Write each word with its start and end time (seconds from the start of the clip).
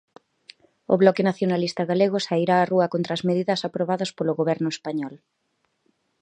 O 0.93 0.95
Bloque 1.01 1.25
Nacionalista 1.29 1.83
Galego 1.91 2.17
sairá 2.25 2.55
á 2.63 2.67
rúa 2.71 2.91
contra 2.93 3.11
as 3.17 3.25
medidas 3.29 3.61
aprobadas 3.67 4.11
polo 4.17 4.37
goberno 4.39 4.67
español. 4.75 5.13